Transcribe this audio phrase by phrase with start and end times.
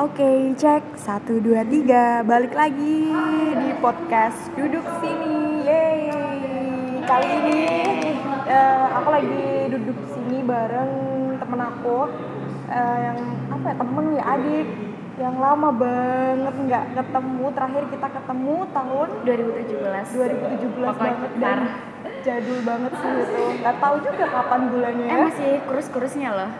[0.00, 0.98] Oke, cek.
[0.98, 2.26] Satu, dua, tiga.
[2.26, 3.14] Balik lagi
[3.54, 5.62] di podcast Duduk Sini.
[5.62, 6.10] Yeay.
[7.06, 7.58] Kali ini
[8.50, 10.92] eh, aku lagi duduk sini bareng
[11.38, 12.10] temen aku.
[12.70, 13.18] eh, yang
[13.54, 14.68] apa ya, temen ya adik.
[15.20, 17.44] Yang lama banget nggak ketemu.
[17.54, 21.58] Terakhir kita ketemu tahun 2017 2017 Pokoknya banget dan
[22.26, 23.44] jadul banget sih itu.
[23.62, 26.52] Nggak tahu juga kapan bulannya eh masih kurus-kurusnya loh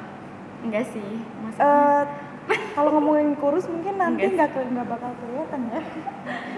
[0.60, 1.10] enggak sih
[1.60, 2.02] Eh,
[2.72, 5.80] kalau ngomongin kurus mungkin nanti nggak ke- nggak bakal kelihatan ya.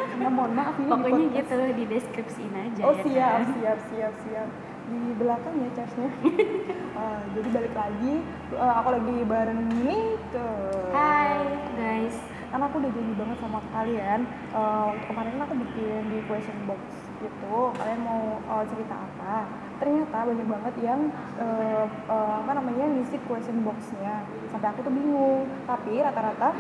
[0.09, 1.37] Karena mohon maaf ini di pokoknya podcast.
[1.43, 3.45] gitu di deskripsiin aja oh ya siap kan?
[3.53, 4.49] siap siap siap.
[4.83, 6.11] Di belakang ya charge-nya
[7.03, 8.15] Eh, jadi balik lagi.
[8.53, 10.49] Eh, aku lagi bareng Nike
[10.93, 11.41] hai
[11.75, 12.17] guys.
[12.47, 14.21] Karena aku udah janji banget sama kalian
[14.53, 16.81] waktu kemarin aku bikin di question box
[17.23, 19.47] gitu kalian mau eh, cerita apa?
[19.79, 21.01] Ternyata banyak banget yang
[21.39, 24.27] eh, eh, apa namanya ngisi question boxnya.
[24.51, 25.47] Sampai aku tuh bingung.
[25.65, 26.51] Tapi rata-rata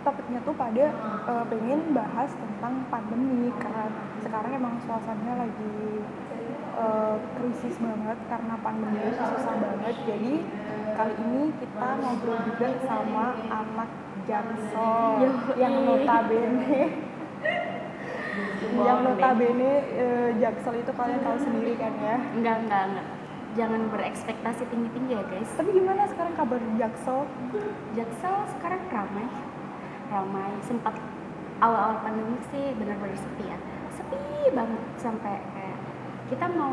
[0.00, 0.86] topiknya tuh pada
[1.26, 3.50] eh, pengen bahas tentang pandemi.
[3.58, 3.86] Karena
[4.22, 5.76] sekarang emang suasananya lagi
[6.78, 8.18] eh, krisis banget.
[8.30, 9.94] Karena pandemi susah banget.
[10.06, 10.34] Jadi
[10.94, 13.90] kali ini kita ngobrol juga sama anak
[14.28, 15.58] Jaksel Yoi.
[15.58, 16.92] yang notabene
[18.80, 22.16] yang notabene eh, Jaksel itu kalian tahu sendiri kan ya?
[22.36, 23.06] Enggak enggak enggak.
[23.58, 25.50] Jangan berekspektasi tinggi-tinggi ya guys.
[25.58, 27.26] Tapi gimana sekarang kabar Jaksel?
[27.98, 29.26] Jaksel sekarang ramai.
[30.10, 30.50] Ramai.
[30.62, 30.94] Sempat
[31.58, 33.58] awal-awal pandemi sih benar-benar sepi ya.
[33.90, 34.20] Sepi
[34.54, 35.78] banget sampai kayak
[36.30, 36.72] kita mau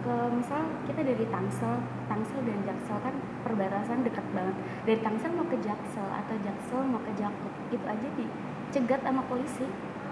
[0.00, 1.76] ke misal kita dari Tangsel
[2.08, 4.56] Tangsel dan Jaksel kan perbatasan dekat banget.
[4.88, 9.68] Dari Tangsel mau ke Jaksel atau Jaksel mau ke Jakut itu aja dicegat sama polisi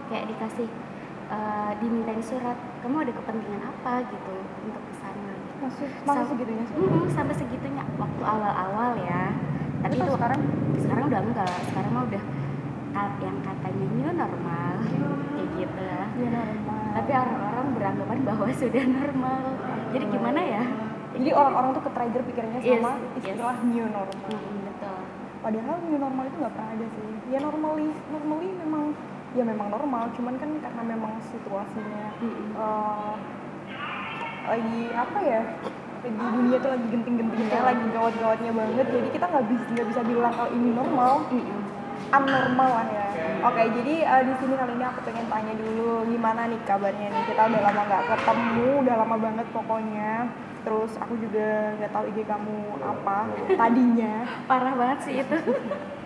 [0.09, 0.69] kayak dikasih
[1.29, 3.93] eh, dimintain surat kamu ada kepentingan apa?
[4.03, 5.57] gitu untuk ke sana gitu.
[5.61, 9.25] masih masih Sam- segitunya Mm, sampai segitunya waktu awal-awal ya.
[9.79, 10.41] Tapi itu sekarang?
[10.77, 11.57] sekarang udah enggak.
[11.65, 12.23] Sekarang mah udah
[13.19, 14.73] yang katanya new normal.
[15.29, 16.03] Kayak gitu ya.
[16.17, 16.83] Ya normal.
[16.91, 19.43] Tapi orang-orang beranggapan bahwa sudah normal.
[19.89, 20.63] Jadi gimana ya?
[21.09, 23.19] Jadi orang-orang tuh ke trigger pikirannya Yes, sama yes.
[23.19, 24.29] istilah new normal.
[24.29, 24.99] Mm, betul.
[25.39, 27.11] Padahal new normal itu nggak pernah ada sih.
[27.29, 28.85] Ya normally normally memang
[29.37, 32.05] ya memang normal cuman kan karena memang situasinya
[32.57, 33.15] eh,
[34.49, 35.43] lagi apa ya
[35.99, 37.69] di dunia tuh lagi genting-gentingnya Betul.
[37.69, 41.13] lagi gawat-gawatnya banget jadi kita nggak bisa nggak bisa bilang kalau ini normal.
[42.09, 43.07] Abnormal lah ya.
[43.45, 43.63] Oke.
[43.69, 47.23] Jadi eh, di sini kali ini aku pengen tanya dulu gimana nih kabarnya nih?
[47.29, 50.13] Kita udah lama nggak ketemu udah lama banget pokoknya.
[50.65, 53.19] Terus aku juga nggak tahu IG kamu apa
[53.61, 54.15] tadinya.
[54.49, 55.37] Parah banget sih itu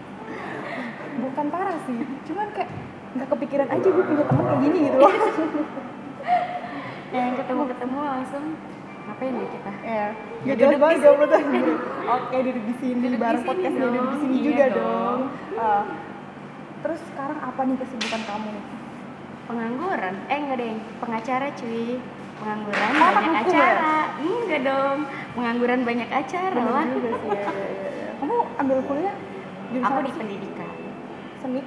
[1.14, 2.70] bukan parah sih cuman kayak
[3.12, 5.12] nggak kepikiran aja gue punya temen kayak gini gitu loh.
[7.12, 8.44] Yang ketemu-ketemu langsung
[9.02, 9.72] ngapain ya kita?
[9.78, 10.06] Ya Ya,
[10.42, 11.60] ya duduk jelas banget lo tadi.
[12.08, 13.82] oke duduk di sini Duduk di bareng sini podcast dong.
[13.86, 14.80] duduk di sini Iya juga dong.
[14.80, 15.20] dong.
[15.54, 15.82] Eh,
[16.82, 18.64] terus sekarang apa nih kesibukan kamu nih?
[19.42, 20.14] Pengangguran?
[20.24, 21.86] Eh enggak deh pengacara cuy.
[22.34, 23.60] Pengangguran anak banyak hukum ya?
[23.60, 23.96] acara.
[24.18, 24.98] Enggak dong
[25.32, 26.58] pengangguran banyak acara.
[26.58, 27.50] Lah ya, ya,
[28.18, 29.16] kamu ambil kuliah
[29.74, 30.61] aku di pendidikan
[31.42, 31.60] seni?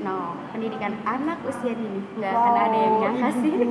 [0.00, 0.18] No
[0.50, 2.00] pendidikan anak usia dini.
[2.14, 3.52] Nggak akan ada yang nyangka sih.
[3.52, 3.66] sih.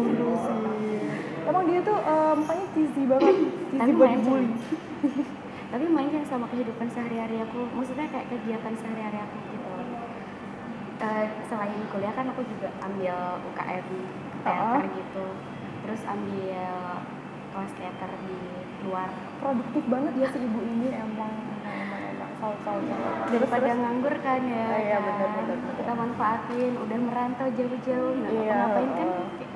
[1.46, 3.36] Emang dia tuh eh, mukanya cheesy banget.
[3.38, 4.48] Cheesy Tapi buat bully.
[5.66, 7.70] Tapi mainnya sama kehidupan sehari-hari aku.
[7.72, 9.72] Maksudnya kayak kegiatan sehari-hari aku gitu.
[10.96, 13.16] Eh, selain kuliah kan aku juga ambil
[13.46, 13.88] UKM
[14.42, 14.94] teater Ah.
[14.96, 15.26] gitu.
[15.86, 16.66] Terus ambil
[17.54, 18.38] kelas teater di
[18.84, 19.10] luar.
[19.38, 21.34] Produktif banget ya si ibu ini emang
[22.54, 22.86] terus
[23.32, 24.66] daripada terus nganggur kan ya.
[24.70, 25.74] Ah, iya, bener, bener, bener.
[25.82, 28.14] kita manfaatin udah merantau jauh-jauh.
[28.22, 29.10] Nggak Iya, ngapain kan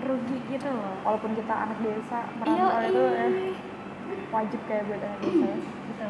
[0.09, 0.93] rugi gitu loh.
[1.05, 3.31] Walaupun kita anak desa iya merantau itu eh,
[4.33, 5.47] wajib kayak buat anak desa.
[5.99, 6.09] Ya.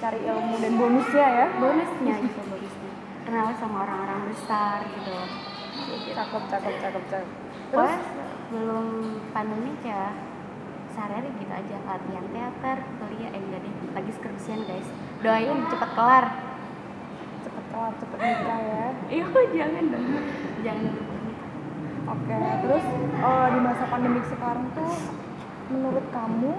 [0.00, 1.46] cari ilmu dan bonusnya ya.
[1.60, 2.90] Bonusnya itu bonusnya.
[3.28, 5.12] Kenal sama orang-orang besar gitu.
[5.80, 6.12] Gitu.
[6.16, 7.28] cakep cakep cakep cakep.
[7.72, 8.02] Terus?
[8.50, 8.86] Belum
[9.30, 10.12] pandemi kayak
[10.94, 11.76] sehari-hari gitu aja.
[11.84, 13.74] Latihan teater kuliah eh enggak deh.
[13.92, 14.88] Lagi skripsian guys
[15.20, 16.24] doain cepet kelar.
[17.44, 18.86] Cepet kelar cepet nikah ya.
[19.10, 20.06] Iya jangan dong.
[20.60, 20.94] Jangan
[22.10, 22.36] oke
[22.66, 22.84] terus
[23.22, 24.92] eh, di masa pandemi sekarang tuh
[25.70, 26.52] menurut kamu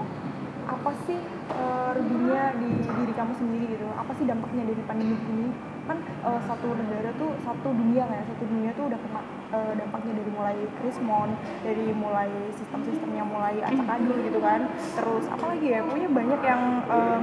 [0.62, 1.20] apa sih
[1.52, 3.86] eh, ruginya di diri kamu sendiri gitu?
[3.98, 5.48] Apa sih dampaknya dari pandemi ini?
[5.84, 8.24] Kan eh, satu negara tuh satu dunia kan ya?
[8.30, 9.20] Satu dunia tuh udah kena
[9.52, 11.28] eh, dampaknya dari mulai krismon
[11.66, 14.70] dari mulai sistem-sistemnya mulai acak adul gitu kan.
[14.96, 15.80] Terus apalagi ya?
[15.84, 17.20] Pokoknya banyak yang eh,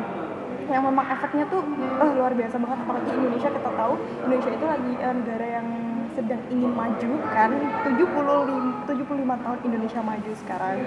[0.70, 2.78] yang memang efeknya tuh eh, luar biasa banget.
[2.86, 3.94] Apalagi Indonesia kita tahu
[4.26, 5.68] Indonesia itu lagi eh, negara yang
[6.14, 7.52] sedang ingin maju kan.
[7.86, 10.78] 75 75 tahun Indonesia maju sekarang.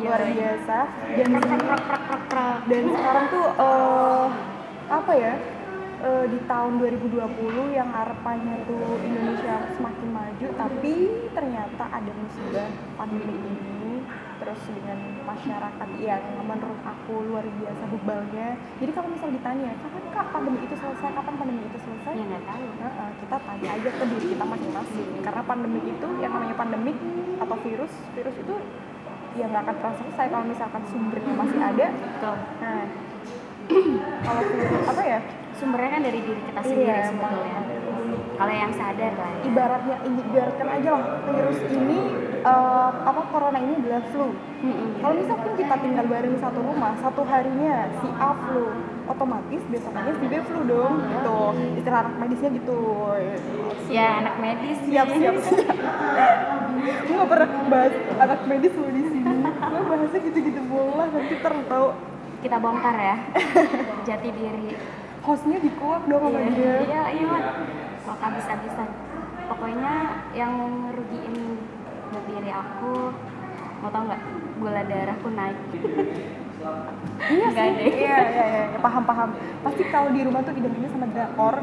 [0.00, 0.32] Luar Yoi.
[0.36, 0.78] biasa.
[1.16, 1.28] Dan
[2.68, 4.26] dan sekarang tuh eh,
[4.92, 5.34] apa ya
[6.04, 10.94] eh, di tahun 2020 yang harapannya tuh Indonesia semakin maju tapi
[11.32, 12.68] ternyata ada musibah
[13.00, 13.83] pandemi ini
[14.44, 18.60] terus dengan masyarakat yang menurut aku luar biasa bebalnya.
[18.76, 21.08] Jadi kalau misal ditanya kapan kak pandemi itu selesai?
[21.16, 22.12] Kapan pandemi itu selesai?
[22.12, 22.64] Ya nggak tahu.
[23.24, 25.08] Kita tanya aja ke diri kita masing-masing.
[25.24, 26.96] Karena pandemi itu yang namanya pandemik
[27.40, 28.54] atau virus virus itu
[29.34, 31.86] ya nggak akan pernah selesai kalau misalkan sumbernya masih ada.
[31.88, 32.36] Betul.
[32.60, 32.80] nah
[34.28, 35.18] kalau virus apa ya?
[35.56, 37.60] Sumbernya kan dari diri kita sendiri Iya, sebetulnya.
[38.34, 39.40] Kalau yang sadar lah ya.
[39.46, 41.98] ibaratnya ini biarkan aja lah virus ini
[42.44, 44.28] eh, apa corona ini adalah flu.
[44.64, 44.96] Mm-mm.
[45.00, 48.72] kalau misalkan kita tinggal bareng satu rumah satu harinya si A flu
[49.04, 51.38] otomatis besoknya si B flu dong gitu.
[51.76, 52.78] Istilah anak medisnya gitu.
[53.92, 54.78] Ya anak medis.
[54.88, 55.76] Siap siap siap.
[57.04, 59.38] Gue gak pernah bahas anak medis lo di sini.
[59.44, 61.88] Gue bahasnya gitu-gitu bola nanti tau.
[62.40, 63.16] Kita bongkar ya.
[64.08, 64.72] Jati diri.
[65.24, 66.76] Hostnya dikuak dong sama dia.
[66.84, 67.36] Iya iya
[68.04, 68.88] kok habis-habisan.
[69.44, 70.52] Pokoknya yang
[70.88, 71.36] ngerugiin
[72.14, 72.94] buat diri aku.
[73.82, 74.20] Mau tau nggak?
[74.56, 75.58] Gula darahku naik.
[77.28, 77.60] Iya sih.
[77.76, 77.92] deh.
[77.92, 81.60] iya iya iya paham paham pasti kalau di rumah tuh identiknya sama drakor.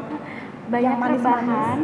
[0.70, 1.42] Banyak Yang manis-manis.
[1.42, 1.78] rebahan.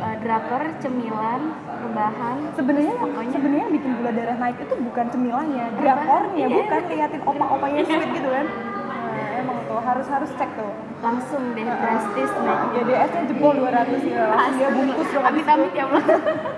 [0.00, 2.36] Eh, drakor cemilan rebahan.
[2.58, 2.94] Sebenarnya
[3.30, 6.34] sebenarnya yang bikin gula darah naik itu bukan cemilannya drakornya.
[6.42, 6.46] Iya.
[6.50, 8.46] bukan liatin opa-opanya sweet gitu kan.
[8.50, 10.72] Nah, emang tuh harus harus cek tuh.
[10.98, 15.22] Langsung deh drastis naik GDS-nya jebol 200 ya langsung dia bungkus dong.
[15.22, 15.54] Abis amit itu.
[15.54, 16.02] amit ya Allah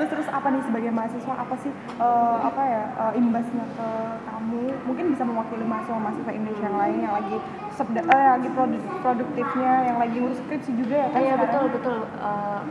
[0.00, 1.34] terus terus apa nih sebagai mahasiswa?
[1.36, 3.88] Apa sih eh, apa ya eh, imbasnya ke
[4.24, 4.62] kamu?
[4.88, 7.36] Mungkin bisa mewakili mahasiswa mahasiswa Indonesia yang lain yang lagi
[7.76, 11.98] sepda, eh, lagi produ- produktifnya yang lagi ngurus skripsi juga ya kan iya betul betul.
[12.08, 12.62] Eh,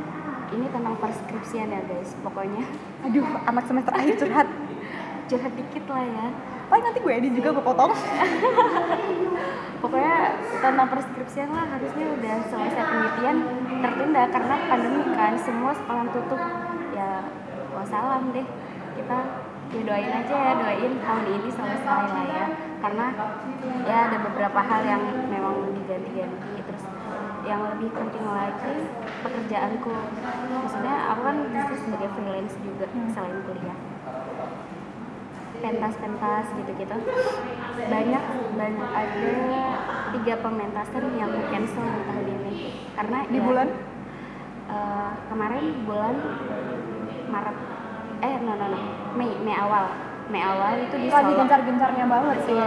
[0.50, 2.66] ini tentang perskripsian ya guys pokoknya.
[3.06, 4.50] Aduh anak semester akhir curhat.
[5.30, 6.26] Curhat dikit lah ya.
[6.74, 7.94] Paling nanti gue edit juga gue potong.
[9.82, 13.38] Pokoknya tentang perskripsian lah harusnya udah selesai penelitian
[13.80, 16.42] tertunda karena pandemi kan semua sekolah tutup
[17.00, 17.12] ya
[17.72, 18.48] wassalam deh.
[19.00, 19.18] Kita
[19.70, 22.46] ya doain aja ya doain tahun ini selesai lah ya.
[22.80, 23.08] Karena
[23.88, 26.52] ya ada beberapa hal yang memang diganti-ganti.
[26.68, 26.84] Terus
[27.48, 28.76] yang lebih penting lagi
[29.24, 29.94] pekerjaanku.
[30.52, 32.86] Maksudnya aku kan bisnis sebagai freelance juga
[33.16, 33.80] selain kuliah.
[35.60, 36.98] Pentas-pentas gitu-gitu.
[37.80, 38.24] Banyak
[38.56, 39.32] banyak ada
[40.16, 42.54] tiga pementasan yang aku cancel di tahun ini.
[42.96, 43.68] Karena di ya, bulan
[44.70, 46.16] eh, kemarin bulan
[47.30, 47.58] Maret.
[48.20, 48.80] Eh no no no.
[49.18, 49.86] Mei Mei awal.
[50.30, 51.40] Mei awal itu di lagi Solo.
[51.42, 52.58] gencar-gencarnya banget sih.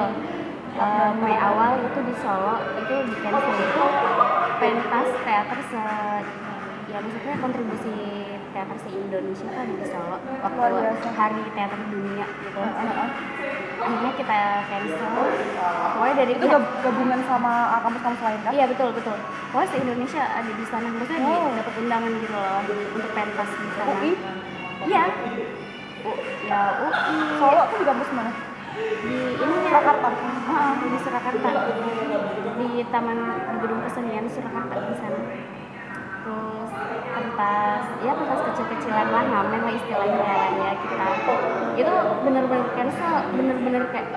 [0.72, 3.84] Eh, Mei awal itu di Solo itu di cancel itu
[4.58, 5.84] pentas teater se
[6.92, 7.96] ya maksudnya kontribusi
[8.52, 10.60] teater se Indonesia kan di Solo waktu
[11.16, 12.60] hari teater dunia gitu.
[13.82, 14.38] Akhirnya kita
[14.70, 15.10] cancel.
[15.96, 16.46] Pokoknya dari itu
[16.84, 18.52] gabungan sama ah, kampus-kampus lain kan?
[18.54, 19.16] Iya betul betul.
[19.50, 21.50] Pokoknya se Indonesia ada di sana maksudnya di- Oh.
[21.50, 22.60] dapat undangan gitu loh
[22.94, 23.90] untuk pentas di sana.
[23.90, 24.12] UI
[24.86, 25.04] iya.
[26.46, 26.92] Ya UI
[27.38, 28.32] Solo tuh di kampus mana?
[28.78, 29.68] Di ini ya.
[29.68, 30.08] Surakarta.
[30.78, 31.50] Di Surakarta.
[32.52, 35.20] Di Taman di Gedung Kesenian Surakarta di sana
[36.22, 36.70] terus
[37.12, 41.06] pentas ya pentas kecil-kecilan lah ngamen lah istilahnya ya kita.
[41.76, 44.08] Itu bener-bener cancel bener-bener kayak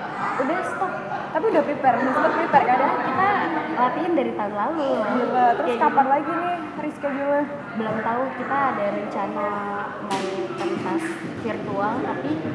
[0.42, 0.92] udah stop.
[1.36, 2.64] Tapi udah prepare udah prepare.
[2.64, 3.30] Kan udah kita
[3.76, 4.90] latihan dari tahun lalu.
[5.04, 6.14] Gila, terus Kayak kapan gitu.
[6.14, 7.42] lagi nih reschedule
[7.76, 9.48] belum tahu kita ada rencana
[10.06, 10.24] mau
[10.56, 11.02] pentas
[11.42, 12.54] virtual tapi di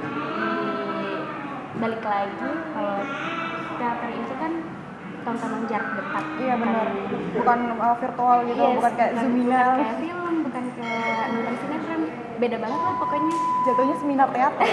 [1.81, 2.97] balik lagi kalau
[3.75, 4.53] teater itu kan
[5.21, 6.25] tontonan jarak dekat.
[6.41, 6.85] Iya benar.
[7.35, 9.71] Bukan uh, virtual gitu Yes, bukan kayak zoominal.
[9.71, 12.01] bukan kayak film bukan kayak nonton sinetron.
[12.41, 13.35] Beda banget lah pokoknya.
[13.65, 14.69] Jatuhnya seminar teater.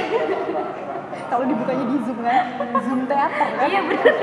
[1.31, 2.45] Kalau dibukanya di zoom kan?
[2.85, 3.69] Zoom teater kan?
[3.69, 4.17] Iya bener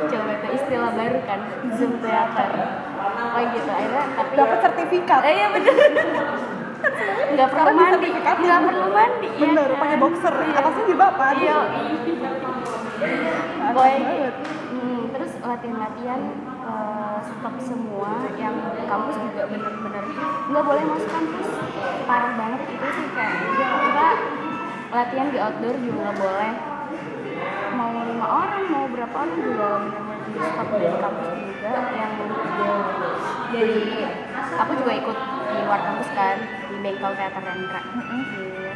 [0.00, 1.40] coba itu istilah baru kan?
[1.76, 2.48] Zoom theater
[3.30, 3.70] oh gitu.
[3.70, 5.20] Akhirnya tapi dapat sertifikat.
[5.22, 5.74] Eh, iya bener
[7.30, 8.08] nggak perlu Sekarang mandi.
[8.10, 9.80] nggak perlu mandi ya bener kan?
[9.80, 10.34] pakai boxer.
[10.34, 10.58] Iya.
[10.58, 12.39] atasnya jilbaban iya Aneh
[13.00, 13.96] Boy,
[14.76, 16.20] hmm, terus latihan-latihan
[16.68, 18.52] eh, stop semua yang
[18.84, 20.04] kampus juga bener-bener
[20.52, 21.48] nggak boleh masuk kampus.
[22.04, 24.08] Parah banget itu sih kayak kita
[24.92, 26.52] latihan di outdoor juga nggak boleh.
[27.72, 32.12] Mau lima orang mau berapa orang juga bener-bener di stop dari kampus juga yang
[33.48, 33.80] dari
[34.60, 35.18] aku juga ikut
[35.50, 36.36] di luar kampus kan
[36.68, 38.02] di bengkel teater Rendra di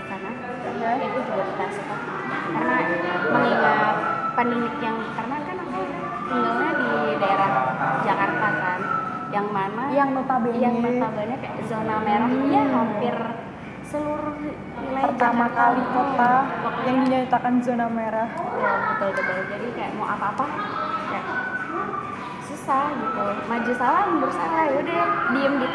[0.09, 0.31] sana.
[0.64, 0.90] Oke.
[0.97, 2.00] itu juga kita stop
[2.54, 2.76] karena
[3.33, 5.81] mengingat pandemik yang karena kan aku
[6.29, 6.91] tinggalnya di
[7.23, 7.50] daerah
[8.03, 8.81] Jakarta kan
[9.35, 10.59] yang mana yang notabene.
[10.62, 13.17] yang notabene kayak zona merah ya hampir
[13.83, 15.59] seluruh wilayah pertama Jakarta.
[15.59, 18.29] kali kota Pokoknya yang dinyatakan zona merah.
[18.35, 19.38] Ya, betul betul.
[19.55, 20.47] Jadi kayak mau apa apa
[21.11, 21.26] kayak
[22.45, 23.25] susah gitu.
[23.47, 25.69] Maju salah mundur salah ya udah diem di